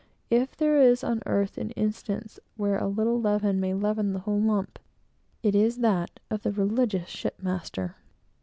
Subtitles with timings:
[0.31, 4.41] If there is on earth an instance where a little leaven may leaven the whole
[4.41, 4.79] lump,
[5.43, 7.97] it is that of the religious shipmaster.